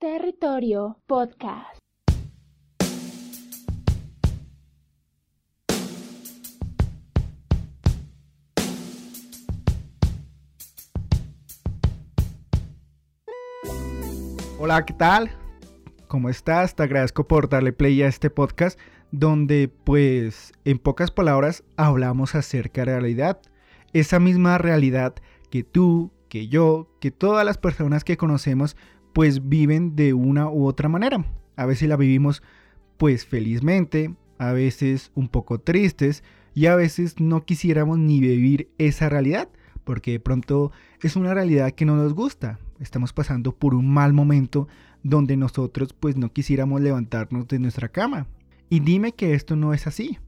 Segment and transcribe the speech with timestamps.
[0.00, 1.76] Territorio Podcast.
[14.60, 15.32] Hola, ¿qué tal?
[16.06, 16.76] ¿Cómo estás?
[16.76, 18.78] Te agradezco por darle play a este podcast
[19.10, 23.40] donde pues en pocas palabras hablamos acerca de realidad.
[23.92, 25.16] Esa misma realidad
[25.50, 28.76] que tú, que yo, que todas las personas que conocemos
[29.18, 31.24] pues viven de una u otra manera.
[31.56, 32.40] A veces la vivimos
[32.98, 36.22] pues felizmente, a veces un poco tristes
[36.54, 39.48] y a veces no quisiéramos ni vivir esa realidad
[39.82, 40.70] porque de pronto
[41.02, 42.60] es una realidad que no nos gusta.
[42.78, 44.68] Estamos pasando por un mal momento
[45.02, 48.28] donde nosotros pues no quisiéramos levantarnos de nuestra cama.
[48.70, 50.20] Y dime que esto no es así.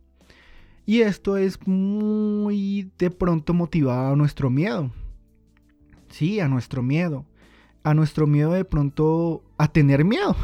[0.85, 4.91] Y esto es muy de pronto motivado a nuestro miedo.
[6.09, 7.25] Sí, a nuestro miedo.
[7.83, 10.37] A nuestro miedo de pronto a tener miedo.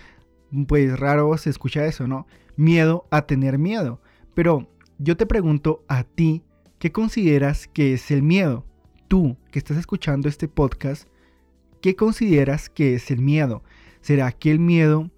[0.66, 2.26] pues raro se escucha eso, ¿no?
[2.56, 4.00] Miedo a tener miedo.
[4.34, 4.68] Pero
[4.98, 6.42] yo te pregunto a ti,
[6.78, 8.64] ¿qué consideras que es el miedo?
[9.06, 11.08] Tú que estás escuchando este podcast,
[11.80, 13.62] ¿qué consideras que es el miedo?
[14.00, 15.10] ¿Será que el miedo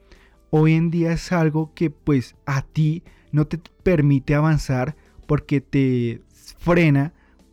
[0.51, 6.23] hoy en día es algo que pues a ti no te permite avanzar porque te
[6.59, 7.13] frena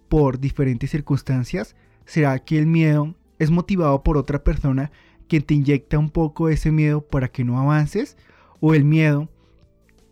[0.10, 1.76] por diferentes circunstancias?
[2.06, 4.92] ¿Será que el miedo es motivado por otra persona
[5.28, 8.18] que te inyecta un poco ese miedo para que no avances?
[8.60, 9.30] ¿O el miedo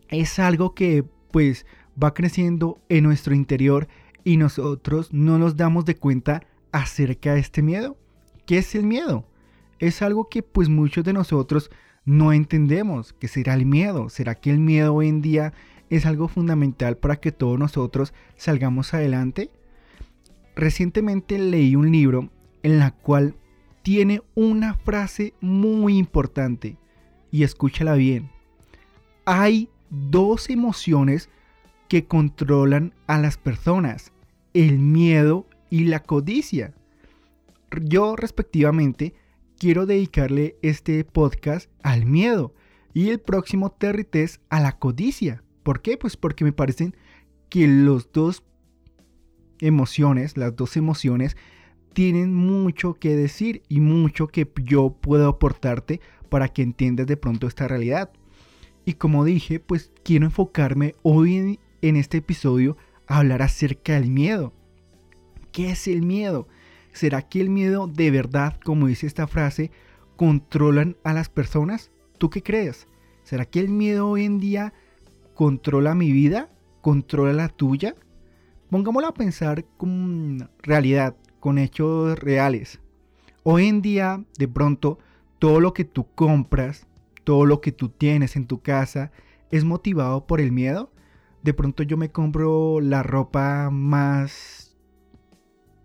[0.09, 1.65] es algo que pues
[2.01, 3.87] va creciendo en nuestro interior
[4.23, 7.97] y nosotros no nos damos de cuenta acerca de este miedo?
[8.45, 9.25] ¿Qué es el miedo?
[9.79, 11.71] Es algo que pues muchos de nosotros
[12.05, 13.13] no entendemos.
[13.13, 14.09] ¿Qué será el miedo?
[14.09, 15.53] ¿Será que el miedo hoy en día
[15.89, 19.49] es algo fundamental para que todos nosotros salgamos adelante?
[20.55, 22.29] Recientemente leí un libro
[22.65, 23.35] en la cual
[23.83, 26.79] tiene una frase muy importante
[27.29, 28.31] y escúchala bien.
[29.25, 31.29] Hay dos emociones
[31.87, 34.11] que controlan a las personas,
[34.55, 36.73] el miedo y la codicia.
[37.83, 39.13] Yo respectivamente
[39.59, 42.55] quiero dedicarle este podcast al miedo
[42.95, 45.43] y el próximo Territés a la codicia.
[45.61, 45.97] ¿Por qué?
[45.97, 46.95] Pues porque me parecen
[47.47, 48.41] que los dos
[49.59, 51.37] emociones, las dos emociones,
[51.95, 57.47] tienen mucho que decir y mucho que yo puedo aportarte para que entiendas de pronto
[57.47, 58.11] esta realidad.
[58.83, 62.75] Y como dije, pues quiero enfocarme hoy en, este episodio
[63.07, 64.51] a hablar acerca del miedo.
[65.53, 66.49] ¿Qué es el miedo?
[66.91, 69.71] ¿Será que el miedo de verdad, como dice esta frase,
[70.17, 71.91] controlan a las personas?
[72.17, 72.89] ¿Tú qué crees?
[73.23, 74.73] ¿Será que el miedo hoy en día
[75.33, 76.49] controla mi vida?
[76.81, 77.95] ¿Controla la tuya?
[78.69, 82.79] Pongámoslo a pensar con realidad, con hechos reales.
[83.43, 84.97] Hoy en día, de pronto,
[85.37, 86.87] todo lo que tú compras,
[87.23, 89.11] todo lo que tú tienes en tu casa,
[89.51, 90.91] es motivado por el miedo.
[91.43, 94.75] De pronto yo me compro la ropa más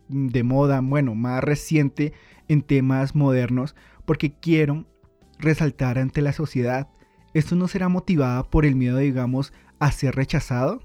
[0.09, 2.15] de moda, bueno, más reciente
[2.48, 4.87] en temas modernos, porque quiero
[5.38, 6.88] resaltar ante la sociedad.
[7.34, 10.81] Esto no será motivado por el miedo, digamos, a ser rechazado.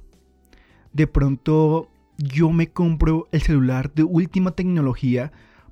[0.91, 5.31] De pronto yo me compro el celular de última tecnología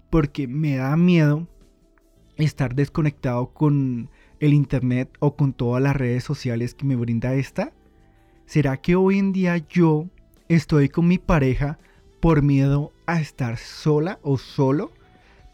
[0.09, 1.47] porque me da miedo
[2.37, 4.09] estar desconectado con
[4.39, 7.71] el internet o con todas las redes sociales que me brinda esta.
[8.45, 10.07] ¿Será que hoy en día yo
[10.49, 11.79] estoy con mi pareja
[12.19, 14.91] por miedo a estar sola o solo?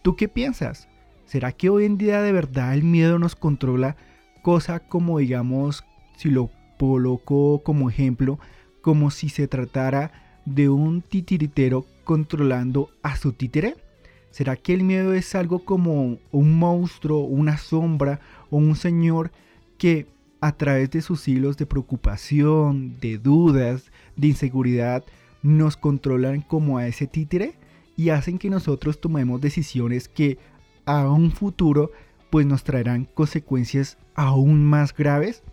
[0.02, 0.88] ¿Tú qué piensas?
[1.26, 3.96] ¿Será que hoy en día de verdad el miedo nos controla?
[4.42, 5.84] Cosa como digamos,
[6.18, 6.50] si lo
[6.80, 8.40] coloco como ejemplo,
[8.82, 13.76] como si se tratara de un titiritero controlando a su títere?
[14.32, 19.32] ¿Será que el miedo es algo como un monstruo, una sombra o un señor
[19.78, 20.08] que
[20.42, 25.04] a través de sus hilos de preocupación, de dudas, de inseguridad,
[25.42, 27.54] nos controlan como a ese títere
[27.98, 30.38] y hacen que nosotros tomemos decisiones que
[30.86, 31.92] a un futuro
[32.30, 35.44] pues nos traerán consecuencias aún más graves?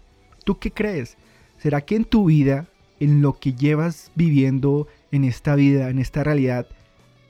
[0.45, 1.17] ¿Tú qué crees?
[1.59, 2.69] ¿Será que en tu vida
[3.01, 6.67] en lo que llevas viviendo en esta vida, en esta realidad,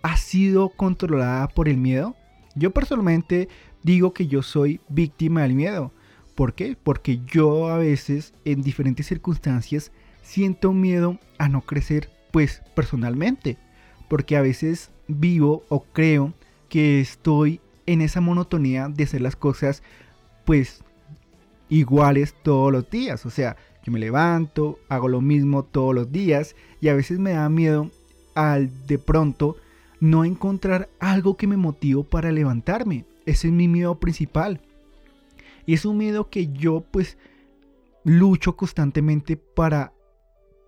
[0.03, 2.17] ha sido controlada por el miedo?
[2.55, 3.49] Yo personalmente
[3.83, 5.93] digo que yo soy víctima del miedo.
[6.35, 6.77] ¿Por qué?
[6.83, 9.93] Porque yo a veces en diferentes circunstancias
[10.23, 13.59] siento miedo a no crecer pues personalmente.
[14.09, 16.35] Porque a veces vivo o creo
[16.69, 19.83] que estoy en esa monotonía de hacer las cosas
[20.45, 20.83] pues
[21.69, 23.27] iguales todos los días.
[23.27, 27.33] O sea, yo me levanto, hago lo mismo todos los días y a veces me
[27.33, 27.89] da miedo
[28.35, 29.57] al de pronto
[30.01, 33.05] no encontrar algo que me motive para levantarme.
[33.27, 34.61] Ese es mi miedo principal.
[35.67, 37.17] Y es un miedo que yo pues
[38.03, 39.93] lucho constantemente para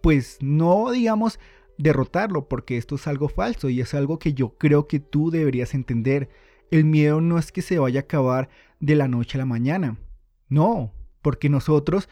[0.01, 1.41] pues no digamos
[1.77, 5.75] derrotarlo, porque esto es algo falso y es algo que yo creo que tú deberías
[5.75, 6.29] entender.
[6.71, 8.49] El miedo no es que se vaya a acabar
[8.79, 9.99] de la noche a la mañana.
[10.49, 12.09] No, porque nosotros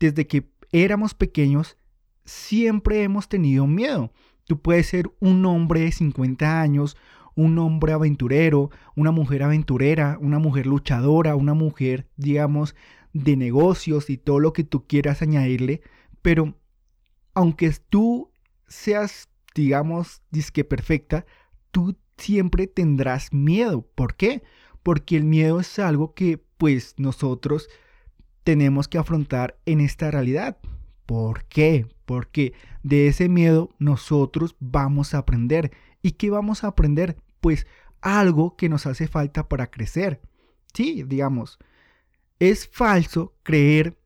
[0.00, 1.76] desde que éramos pequeños
[2.24, 4.12] siempre hemos tenido miedo.
[4.46, 6.96] Tú puedes ser un hombre de 50 años,
[7.36, 12.74] un hombre aventurero, una mujer aventurera, una mujer luchadora, una mujer, digamos,
[13.12, 15.82] de negocios y todo lo que tú quieras añadirle,
[16.22, 16.54] pero
[17.34, 18.30] aunque tú
[18.68, 21.26] seas, digamos, disque perfecta,
[21.70, 23.82] tú siempre tendrás miedo.
[23.94, 24.42] ¿Por qué?
[24.82, 27.68] Porque el miedo es algo que pues nosotros
[28.44, 30.58] tenemos que afrontar en esta realidad.
[31.06, 31.86] ¿Por qué?
[32.06, 32.52] Porque
[32.82, 35.72] de ese miedo nosotros vamos a aprender.
[36.02, 37.16] ¿Y qué vamos a aprender?
[37.40, 37.66] Pues
[38.00, 40.20] algo que nos hace falta para crecer.
[40.72, 41.58] Sí, digamos,
[42.38, 43.98] es falso creer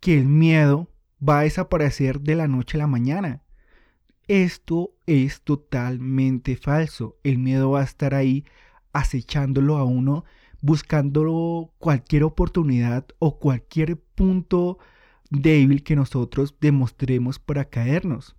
[0.00, 0.88] que el miedo
[1.26, 3.42] va a desaparecer de la noche a la mañana.
[4.26, 7.16] Esto es totalmente falso.
[7.24, 8.44] El miedo va a estar ahí
[8.92, 10.24] acechándolo a uno,
[10.60, 14.78] buscando cualquier oportunidad o cualquier punto
[15.30, 18.36] débil que nosotros demostremos para caernos.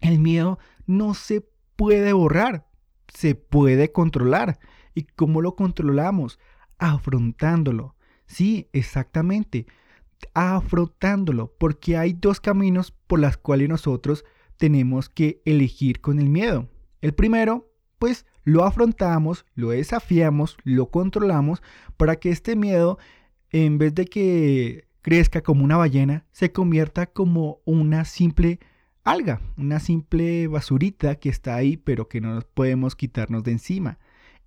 [0.00, 1.46] El miedo no se
[1.76, 2.66] puede borrar,
[3.08, 4.58] se puede controlar.
[4.94, 6.38] ¿Y cómo lo controlamos?
[6.78, 7.94] Afrontándolo.
[8.26, 9.66] Sí, exactamente
[10.34, 14.24] afrontándolo, porque hay dos caminos por los cuales nosotros
[14.56, 16.68] tenemos que elegir con el miedo.
[17.00, 21.62] El primero, pues lo afrontamos, lo desafiamos, lo controlamos
[21.96, 22.96] para que este miedo,
[23.50, 28.60] en vez de que crezca como una ballena, se convierta como una simple
[29.02, 33.98] alga, una simple basurita que está ahí pero que no podemos quitarnos de encima.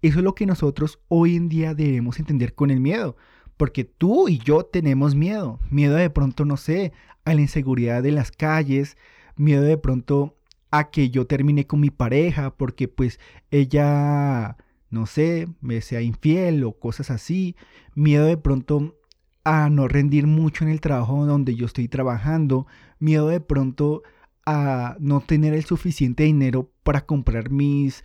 [0.02, 3.18] Eso es lo que nosotros hoy en día debemos entender con el miedo.
[3.58, 5.60] Porque tú y yo tenemos miedo.
[5.70, 6.94] Miedo de pronto, no sé,
[7.26, 8.96] a la inseguridad de las calles.
[9.36, 10.39] Miedo de pronto
[10.72, 13.20] a que yo termine con mi pareja porque pues
[13.52, 14.58] ella,
[14.90, 17.56] no sé, me sea infiel o cosas así.
[17.96, 18.96] Miedo de pronto
[19.44, 22.68] a no rendir mucho en el trabajo donde yo estoy trabajando.
[23.00, 24.04] Miedo de pronto
[24.46, 28.04] a no tener el suficiente dinero para comprar mis,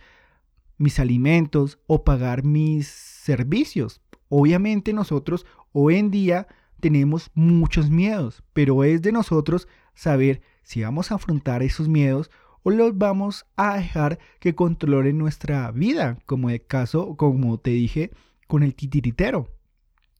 [0.77, 4.01] mis alimentos o pagar mis servicios.
[4.29, 6.47] Obviamente nosotros hoy en día
[6.79, 12.29] tenemos muchos miedos, pero es de nosotros saber si vamos a afrontar esos miedos
[12.67, 18.09] o los vamos a dejar que controlen nuestra vida, como el caso, como te dije,
[18.47, 19.47] con el titiritero.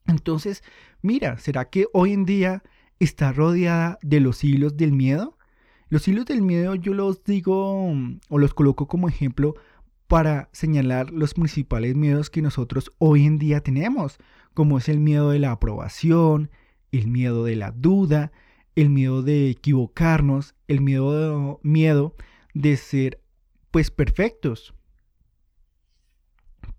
[0.06, 0.64] Entonces,
[1.02, 2.62] mira, ¿será que hoy en día
[3.00, 5.40] está rodeada de los hilos del miedo?
[5.90, 7.92] Los hilos del miedo yo los digo
[8.30, 9.56] o los coloco como ejemplo
[10.06, 14.20] para señalar los principales miedos que nosotros hoy en día tenemos,
[14.54, 16.52] como es el miedo de la aprobación,
[16.92, 18.32] el miedo de la duda,
[18.76, 22.16] el miedo de equivocarnos, el miedo miedo
[22.56, 23.22] de ser
[23.70, 24.74] pues perfectos.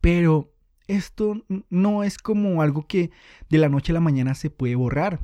[0.01, 0.53] Pero
[0.89, 3.11] esto no es como algo que
[3.49, 5.21] de la noche a la mañana se puede borrar.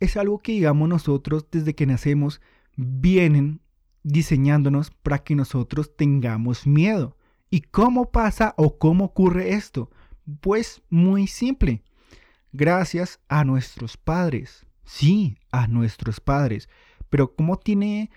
[0.00, 2.40] Es algo que digamos nosotros desde que nacemos
[2.76, 3.60] vienen
[4.02, 7.16] diseñándonos para que nosotros tengamos miedo.
[7.50, 9.90] ¿Y cómo pasa o cómo ocurre esto?
[10.40, 11.82] Pues muy simple.
[12.52, 14.66] Gracias a nuestros padres.
[14.84, 16.68] Sí, a nuestros padres.
[17.10, 18.10] Pero ¿cómo tiene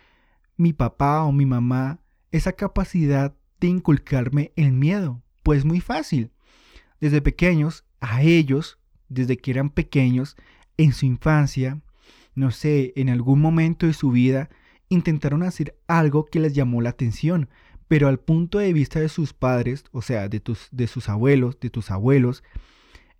[0.57, 1.99] mi papá o mi mamá
[2.31, 5.21] esa capacidad de inculcarme el miedo?
[5.43, 6.31] Pues muy fácil.
[6.99, 10.35] Desde pequeños, a ellos, desde que eran pequeños,
[10.77, 11.81] en su infancia,
[12.35, 14.49] no sé, en algún momento de su vida,
[14.89, 17.49] intentaron hacer algo que les llamó la atención,
[17.87, 21.59] pero al punto de vista de sus padres, o sea, de, tus, de sus abuelos,
[21.59, 22.43] de tus abuelos,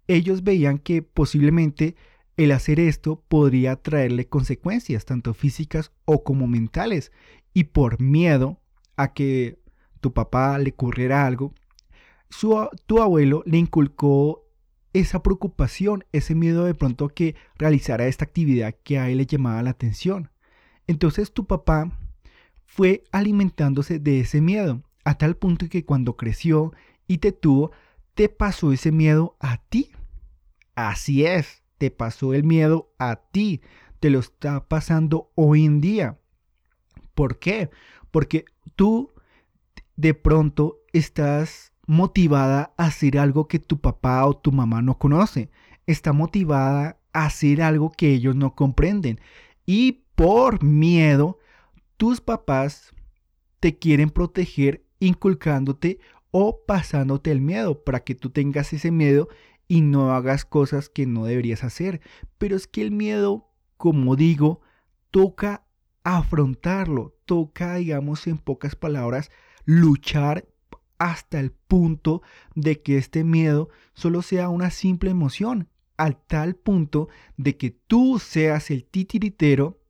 [0.08, 1.96] ellos veían que posiblemente
[2.38, 7.12] el hacer esto podría traerle consecuencias, tanto físicas o como mentales,
[7.54, 8.62] y por miedo
[8.96, 9.60] a que
[10.00, 11.54] tu papá le ocurriera algo,
[12.30, 14.46] su, tu abuelo le inculcó
[14.94, 19.64] esa preocupación, ese miedo de pronto que realizara esta actividad que a él le llamaba
[19.64, 20.30] la atención.
[20.86, 21.92] Entonces tu papá
[22.66, 26.74] fue alimentándose de ese miedo, a tal punto que cuando creció
[27.08, 27.72] y te tuvo,
[28.14, 29.92] te pasó ese miedo a ti.
[30.76, 33.62] Así es, te pasó el miedo a ti,
[34.00, 36.18] te lo está pasando hoy en día.
[37.14, 37.70] ¿Por qué?
[38.12, 39.12] Porque tú
[39.96, 45.50] de pronto estás motivada a hacer algo que tu papá o tu mamá no conoce.
[45.86, 49.20] Está motivada a hacer algo que ellos no comprenden.
[49.66, 51.40] Y por miedo,
[51.98, 52.94] tus papás
[53.60, 56.00] te quieren proteger inculcándote
[56.32, 59.30] o pasándote el miedo para que tú tengas ese miedo
[59.68, 62.02] y no hagas cosas que no deberías hacer.
[62.38, 64.62] Pero es que el miedo, como digo,
[65.12, 65.66] toca
[66.04, 69.30] afrontarlo, toca, digamos, en pocas palabras,
[69.66, 70.48] luchar
[70.98, 72.22] hasta el punto
[72.56, 78.20] de que este miedo solo sea una simple emoción, al tal punto de que tú
[78.20, 79.82] seas el titiritero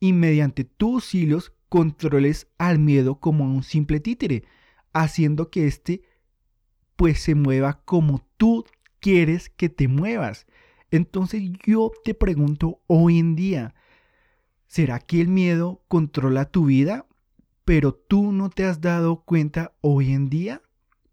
[0.00, 4.44] y mediante tus hilos controles al miedo como un simple títere,
[4.92, 6.02] haciendo que éste
[6.96, 8.64] pues se mueva como tú
[9.00, 10.46] quieres que te muevas.
[10.90, 13.74] Entonces yo te pregunto hoy en día,
[14.66, 17.06] ¿será que el miedo controla tu vida?
[17.64, 20.62] Pero tú no te has dado cuenta hoy en día?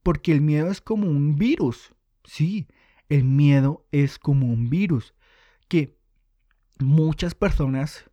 [0.03, 1.93] Porque el miedo es como un virus.
[2.23, 2.67] Sí,
[3.09, 5.13] el miedo es como un virus
[5.67, 5.97] que
[6.79, 8.09] muchas personas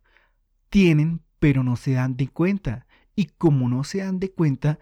[0.69, 2.87] tienen pero no se dan de cuenta.
[3.15, 4.79] Y como no se dan de cuenta,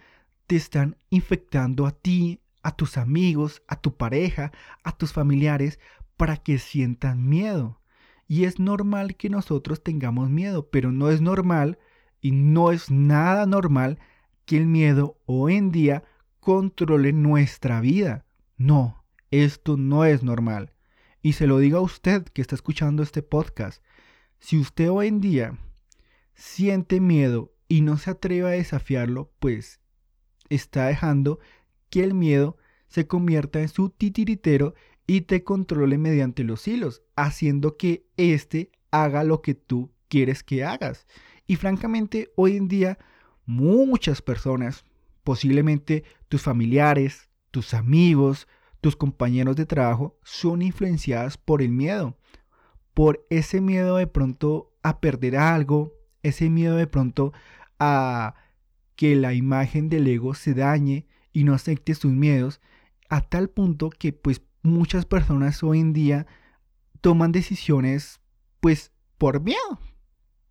[0.48, 4.52] te están infectando a ti, a tus amigos, a tu pareja,
[4.84, 5.80] a tus familiares,
[6.18, 7.82] para que sientan miedo.
[8.28, 11.78] Y es normal que nosotros tengamos miedo, pero no es normal
[12.22, 14.00] y no es nada normal
[14.46, 16.04] que el miedo hoy en día
[16.40, 18.26] controle nuestra vida.
[18.58, 20.74] No, esto no es normal.
[21.22, 23.84] Y se lo digo a usted que está escuchando este podcast.
[24.40, 25.58] Si usted hoy en día
[26.34, 29.80] siente miedo y no se atreve a desafiarlo, pues
[30.50, 31.40] está dejando
[31.94, 32.58] que el miedo
[32.88, 34.74] se convierta en su titiritero
[35.06, 40.64] y te controle mediante los hilos, haciendo que éste haga lo que tú quieres que
[40.64, 41.06] hagas.
[41.46, 42.98] Y francamente, hoy en día,
[43.46, 44.86] muchas personas,
[45.24, 48.48] posiblemente tus familiares, tus amigos,
[48.82, 52.18] tus compañeros de trabajo, son influenciadas por el miedo.
[52.96, 57.34] Por ese miedo de pronto a perder algo, ese miedo de pronto
[57.78, 58.34] a
[58.96, 62.62] que la imagen del ego se dañe y no acepte sus miedos,
[63.10, 66.26] a tal punto que pues muchas personas hoy en día
[67.02, 68.22] toman decisiones
[68.62, 69.80] pues por miedo.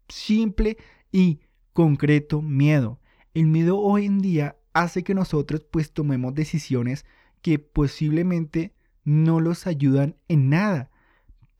[0.08, 0.76] Simple
[1.10, 1.40] y
[1.72, 3.00] concreto miedo.
[3.32, 7.06] El miedo hoy en día hace que nosotros pues tomemos decisiones
[7.40, 8.74] que posiblemente
[9.04, 10.92] no los ayudan en nada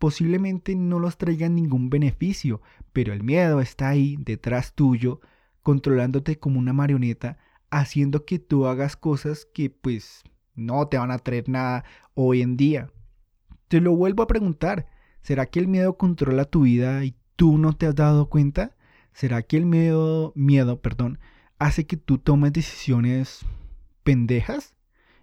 [0.03, 2.61] posiblemente no los traigan ningún beneficio,
[2.93, 5.21] pero el miedo está ahí detrás tuyo,
[5.63, 7.39] controlándote como una marioneta,
[7.73, 10.23] haciendo que tú hagas cosas que pues
[10.55, 12.91] no te van a traer nada hoy en día.
[13.69, 14.87] Te lo vuelvo a preguntar,
[15.23, 18.77] ¿será que el miedo controla tu vida y tú no te has dado cuenta?
[19.15, 21.19] ¿Será que el miedo, miedo, perdón,
[21.59, 23.41] hace que tú tomes decisiones
[24.05, 24.75] pendejas?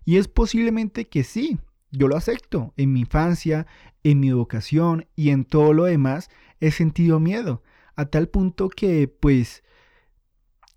[0.04, 1.60] Y es posiblemente que sí,
[1.92, 2.74] yo lo acepto.
[2.78, 3.68] En mi infancia,
[4.04, 7.62] en mi educación y en todo lo demás he sentido miedo.
[7.96, 9.64] A tal punto que pues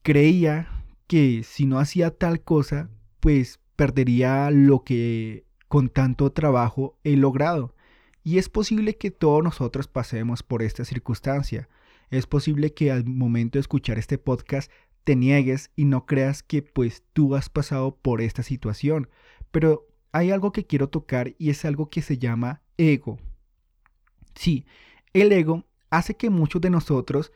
[0.03, 0.82] creía
[1.13, 2.89] que si no hacía tal cosa,
[3.21, 7.75] pues perdería lo que con tanto trabajo he logrado.
[8.25, 11.69] Y es posible que todos nosotros pasemos por esta circunstancia.
[12.09, 14.73] Es posible que al momento de escuchar este podcast
[15.05, 19.11] te niegues y no creas que pues tú has pasado por esta situación.
[19.51, 23.19] Pero hay algo que quiero tocar y es algo que se llama ego.
[24.35, 24.65] Sí,
[25.13, 27.33] el ego hace que muchos de nosotros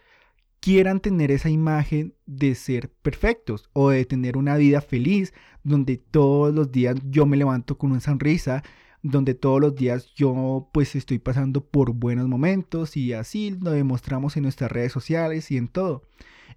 [0.66, 5.32] quieran tener esa imagen de ser perfectos o de tener una vida feliz
[5.62, 8.64] donde todos los días yo me levanto con una sonrisa,
[9.00, 14.36] donde todos los días yo pues estoy pasando por buenos momentos y así lo demostramos
[14.36, 16.02] en nuestras redes sociales y en todo.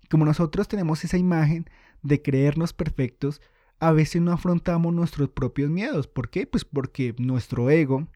[0.09, 1.69] Como nosotros tenemos esa imagen
[2.01, 3.43] de creernos perfectos,
[3.79, 6.07] a veces no afrontamos nuestros propios miedos.
[6.07, 6.47] ¿Por qué?
[6.47, 8.07] Pues porque nuestro ego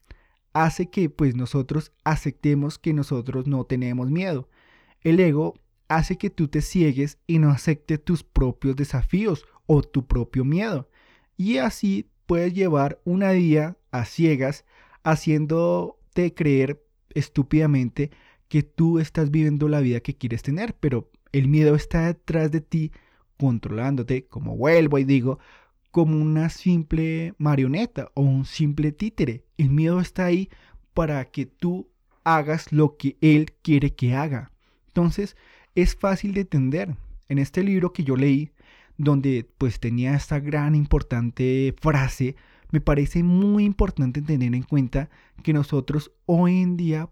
[0.54, 4.48] hace que pues nosotros aceptemos que nosotros no tenemos miedo.
[5.00, 5.54] El ego
[5.96, 10.88] hace que tú te ciegues y no aceptes tus propios desafíos o tu propio miedo.
[11.36, 14.64] Y así puedes llevar una vida a ciegas
[15.02, 16.82] haciéndote creer
[17.14, 18.10] estúpidamente
[18.48, 22.60] que tú estás viviendo la vida que quieres tener, pero el miedo está detrás de
[22.60, 22.92] ti
[23.38, 25.38] controlándote, como vuelvo y digo,
[25.90, 29.44] como una simple marioneta o un simple títere.
[29.58, 30.48] El miedo está ahí
[30.92, 31.88] para que tú
[32.24, 34.50] hagas lo que él quiere que haga.
[34.88, 35.36] Entonces,
[35.74, 36.96] es fácil de entender.
[37.28, 38.52] En este libro que yo leí,
[38.96, 42.36] donde pues tenía esta gran importante frase,
[42.70, 45.10] me parece muy importante tener en cuenta
[45.42, 47.10] que nosotros hoy en día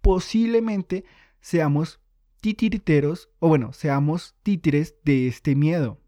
[0.00, 1.04] posiblemente
[1.40, 2.00] seamos
[2.40, 6.00] titiriteros, o bueno, seamos títeres de este miedo.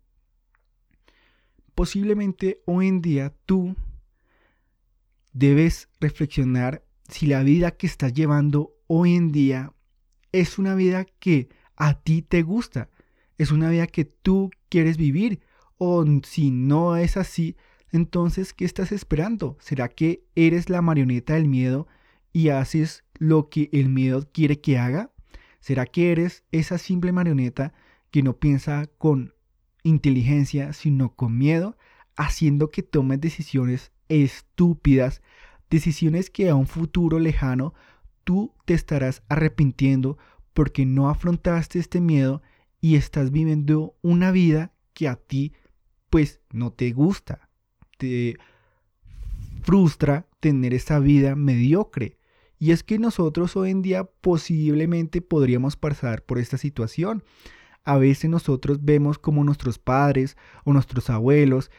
[1.75, 3.77] Posiblemente hoy en día tú
[5.33, 9.73] debes reflexionar si la vida que estás llevando hoy en día
[10.33, 12.91] es una vida que a ti te gusta,
[13.39, 15.41] es una vida que tú quieres vivir,
[15.79, 17.57] o si no es así,
[17.93, 19.57] Entonces, ¿qué estás esperando?
[19.61, 21.87] ¿Será que eres la marioneta del miedo
[22.33, 25.13] y haces lo que el miedo quiere que haga?
[25.61, 27.73] ¿Será que eres esa simple marioneta
[28.11, 29.35] que no piensa con
[29.85, 31.77] inteligencia, sino con miedo,
[32.17, 35.23] haciendo que tomes decisiones estúpidas,
[35.71, 37.75] decisiones que a un futuro lejano
[38.25, 40.19] tú te estarás arrepintiendo
[40.55, 42.43] porque no afrontaste este miedo
[42.81, 45.53] y estás viviendo una vida que a ti
[46.09, 47.49] pues no te gusta,
[47.99, 48.37] te
[49.63, 52.19] frustra tener esa vida mediocre.
[52.59, 57.25] Y es que nosotros hoy en día posiblemente podríamos pasar por esta situación.
[57.83, 61.71] A veces nosotros vemos como nuestros padres o nuestros abuelos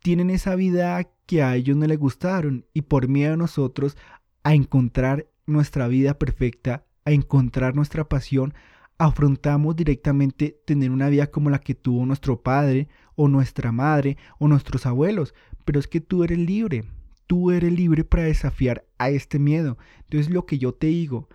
[0.00, 3.96] tienen esa vida que a ellos no les gustaron y por miedo a nosotros
[4.42, 8.54] a encontrar nuestra vida perfecta, a encontrar nuestra pasión,
[8.98, 14.48] afrontamos directamente tener una vida como la que tuvo nuestro padre o nuestra madre o
[14.48, 15.34] nuestros abuelos.
[15.64, 16.84] Pero es que tú eres libre,
[17.26, 19.78] tú eres libre para desafiar a este miedo.
[20.02, 21.28] Entonces lo que yo te digo,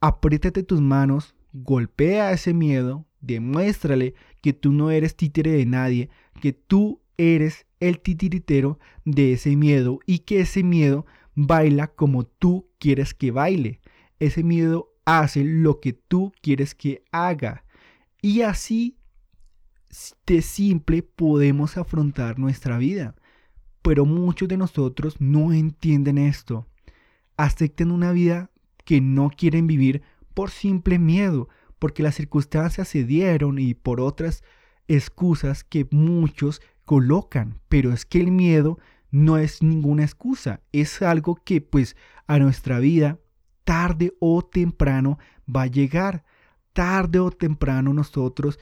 [0.00, 6.10] apriétate tus manos, golpea ese miedo, demuéstrale que tú no eres títere de nadie,
[6.40, 12.68] que tú eres el titiritero de ese miedo y que ese miedo baila como tú
[12.78, 13.80] quieres que baile.
[14.18, 17.64] Ese miedo hace lo que tú quieres que haga.
[18.20, 18.98] Y así
[20.26, 23.14] de simple podemos afrontar nuestra vida.
[23.82, 26.66] Pero muchos de nosotros no entienden esto.
[27.36, 28.50] Aceptan una vida
[28.84, 30.02] que no quieren vivir
[30.34, 31.48] por simple miedo,
[31.78, 34.42] porque las circunstancias se dieron y por otras
[34.88, 37.60] excusas que muchos colocan.
[37.68, 38.78] Pero es que el miedo
[39.10, 41.96] no es ninguna excusa, es algo que pues
[42.26, 43.18] a nuestra vida
[43.68, 46.24] tarde o temprano va a llegar.
[46.72, 48.58] Tarde o temprano nosotros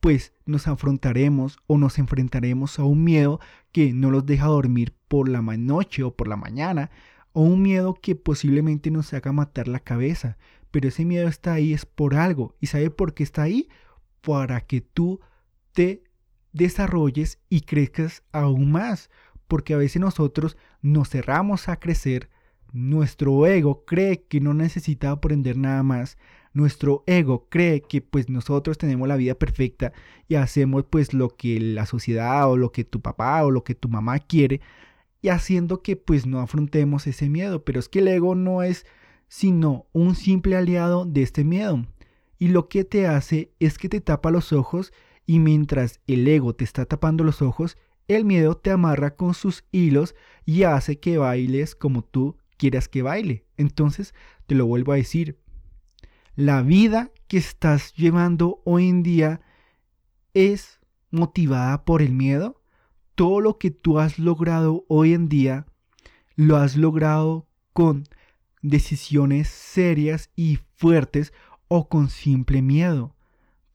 [0.00, 3.40] pues nos afrontaremos o nos enfrentaremos a un miedo
[3.72, 6.90] que no los deja dormir por la noche o por la mañana,
[7.34, 10.38] o un miedo que posiblemente nos haga matar la cabeza.
[10.70, 12.56] Pero ese miedo está ahí es por algo.
[12.58, 13.68] ¿Y sabe por qué está ahí?
[14.22, 15.20] Para que tú
[15.72, 16.04] te
[16.54, 19.10] desarrolles y crezcas aún más.
[19.46, 22.30] Porque a veces nosotros nos cerramos a crecer,
[22.72, 26.16] nuestro ego cree que no necesita aprender nada más.
[26.54, 29.92] Nuestro ego cree que pues nosotros tenemos la vida perfecta
[30.28, 33.74] y hacemos pues lo que la sociedad o lo que tu papá o lo que
[33.74, 34.60] tu mamá quiere
[35.20, 37.64] y haciendo que pues no afrontemos ese miedo.
[37.64, 38.86] Pero es que el ego no es
[39.28, 41.86] sino un simple aliado de este miedo.
[42.38, 44.92] Y lo que te hace es que te tapa los ojos
[45.26, 47.76] y mientras el ego te está tapando los ojos,
[48.08, 53.02] el miedo te amarra con sus hilos y hace que bailes como tú quieras que
[53.02, 53.44] baile.
[53.56, 54.14] Entonces,
[54.46, 55.38] te lo vuelvo a decir,
[56.34, 59.40] la vida que estás llevando hoy en día
[60.34, 62.62] es motivada por el miedo.
[63.14, 65.66] Todo lo que tú has logrado hoy en día
[66.36, 68.04] lo has logrado con
[68.62, 71.32] decisiones serias y fuertes
[71.68, 73.14] o con simple miedo.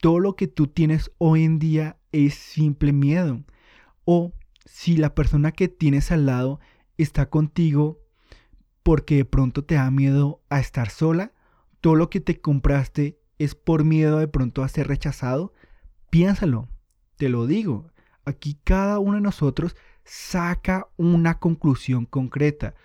[0.01, 3.43] Todo lo que tú tienes hoy en día es simple miedo.
[4.05, 4.33] O
[4.65, 6.59] si la persona que tienes al lado
[6.97, 7.99] está contigo
[8.87, 11.33] porque de pronto te da miedo a estar sola,
[11.81, 15.51] todo lo que te compraste es por miedo de pronto a ser rechazado,
[16.09, 16.69] piénsalo,
[17.17, 17.91] te lo digo,
[18.23, 22.75] aquí cada uno de nosotros saca una conclusión concreta.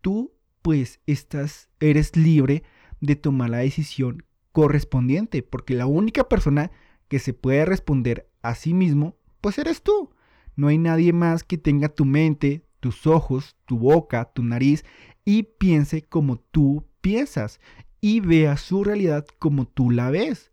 [0.00, 2.62] Tú pues estás eres libre
[3.02, 6.70] de tomar la decisión correspondiente, porque la única persona
[7.08, 10.14] que se puede responder a sí mismo, pues eres tú.
[10.56, 14.84] No hay nadie más que tenga tu mente, tus ojos, tu boca, tu nariz
[15.24, 17.60] y piense como tú piensas
[18.00, 20.52] y vea su realidad como tú la ves.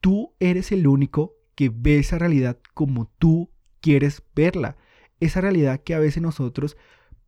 [0.00, 4.76] Tú eres el único que ve esa realidad como tú quieres verla.
[5.20, 6.76] Esa realidad que a veces nosotros,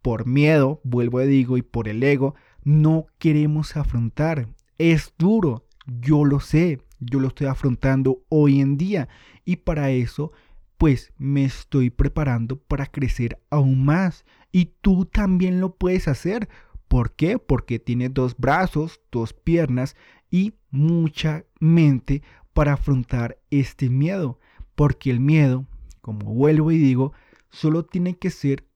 [0.03, 4.49] por miedo, vuelvo a digo, y por el ego, no queremos afrontar.
[4.77, 9.09] Es duro, yo lo sé, yo lo estoy afrontando hoy en día
[9.45, 10.33] y para eso
[10.77, 14.25] pues me estoy preparando para crecer aún más.
[14.53, 16.49] Y tú también lo puedes hacer.
[16.88, 17.38] ¿Por qué?
[17.38, 19.94] Porque tienes dos brazos, dos piernas
[20.31, 22.22] y mucha mente
[22.53, 24.38] para afrontar este miedo.
[24.74, 25.66] Porque el miedo,
[26.01, 27.12] como vuelvo y digo,
[27.51, 28.66] solo tiene que ser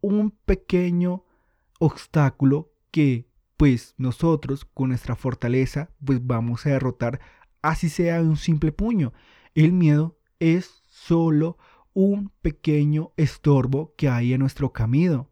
[0.00, 1.24] un pequeño
[1.78, 7.20] obstáculo que pues nosotros con nuestra fortaleza pues vamos a derrotar
[7.62, 9.12] así sea un simple puño.
[9.54, 11.58] El miedo es solo
[11.92, 15.29] un pequeño estorbo que hay en nuestro camino.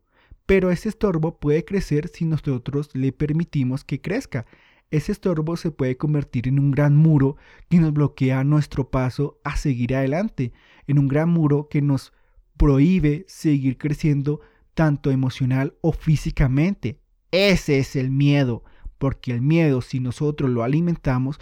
[0.49, 4.47] Pero ese estorbo puede crecer si nosotros le permitimos que crezca.
[4.91, 7.37] Ese estorbo se puede convertir en un gran muro
[7.69, 10.55] que nos bloquea nuestro paso a seguir adelante,
[10.87, 12.15] en un gran muro que nos
[12.57, 14.41] prohíbe seguir creciendo
[14.73, 16.99] tanto emocional o físicamente.
[17.31, 18.65] Ese es el miedo,
[18.97, 21.39] porque el miedo, si nosotros lo alimentamos,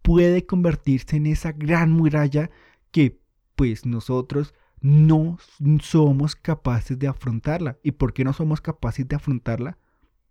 [0.00, 2.52] puede convertirse en esa gran muralla
[2.92, 3.18] que
[3.56, 5.38] pues nosotros no
[5.80, 7.78] somos capaces de afrontarla.
[7.82, 9.78] ¿Y por qué no somos capaces de afrontarla?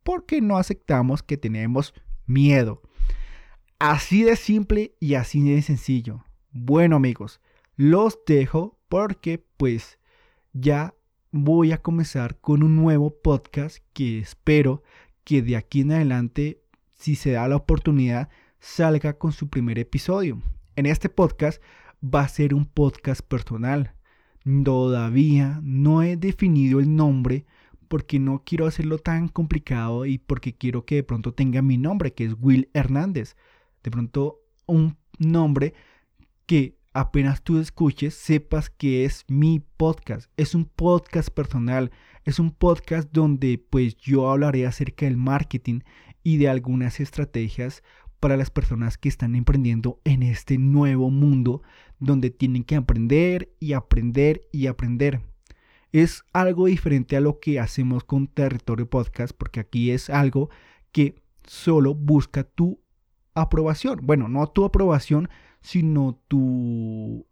[0.03, 1.95] Porque no aceptamos que tenemos
[2.27, 2.83] miedo.
[3.79, 6.23] Así de simple y así de sencillo.
[6.51, 7.41] Bueno amigos,
[7.77, 9.97] los dejo porque pues
[10.53, 10.93] ya
[11.31, 14.83] voy a comenzar con un nuevo podcast que espero
[15.23, 16.61] que de aquí en adelante,
[16.93, 20.43] si se da la oportunidad, salga con su primer episodio.
[20.75, 21.59] En este podcast
[22.03, 23.95] va a ser un podcast personal.
[24.63, 27.45] Todavía no he definido el nombre
[27.87, 32.13] porque no quiero hacerlo tan complicado y porque quiero que de pronto tenga mi nombre,
[32.13, 33.35] que es Will Hernández.
[33.83, 35.73] De pronto un nombre
[36.45, 40.29] que apenas tú escuches sepas que es mi podcast.
[40.37, 41.91] Es un podcast personal,
[42.25, 45.81] es un podcast donde pues yo hablaré acerca del marketing
[46.23, 47.83] y de algunas estrategias
[48.23, 51.61] para las personas que están emprendiendo en este nuevo mundo
[51.99, 55.19] donde tienen que aprender y aprender y aprender.
[55.91, 60.49] Es algo diferente a lo que hacemos con Territorio Podcast porque aquí es algo
[60.93, 62.79] que solo busca tu
[63.33, 63.99] aprobación.
[64.03, 65.27] Bueno, no tu aprobación,
[65.59, 67.25] sino tu,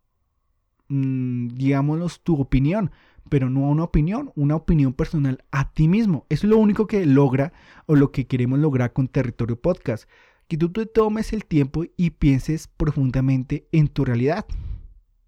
[0.89, 2.91] mm, digámoslo, tu opinión,
[3.29, 6.25] pero no una opinión, una opinión personal a ti mismo.
[6.27, 7.53] Es lo único que logra
[7.85, 10.09] o lo que queremos lograr con Territorio Podcast.
[10.51, 14.45] Que tú te tomes el tiempo y pienses profundamente en tu realidad.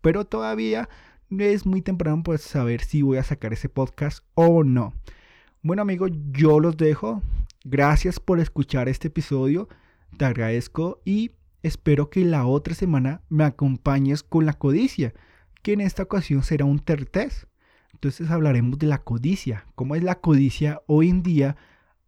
[0.02, 0.90] Pero todavía
[1.30, 4.94] es muy temprano para saber si voy a sacar ese podcast o no.
[5.62, 7.22] Bueno amigos, yo los dejo.
[7.64, 9.70] Gracias por escuchar este episodio.
[10.18, 11.32] Te agradezco y
[11.62, 15.14] espero que la otra semana me acompañes con la codicia,
[15.62, 17.46] que en esta ocasión será un tertest.
[17.94, 21.56] Entonces hablaremos de la codicia, cómo es la codicia hoy en día,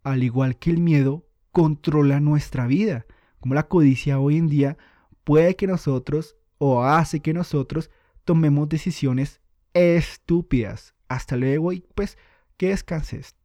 [0.02, 3.06] al igual que el miedo, controla nuestra vida,
[3.40, 4.76] cómo la codicia hoy en día
[5.24, 7.90] puede que nosotros o hace que nosotros
[8.26, 9.40] tomemos decisiones
[9.72, 10.94] estúpidas.
[11.08, 12.18] Hasta luego y pues
[12.58, 13.36] que descanses.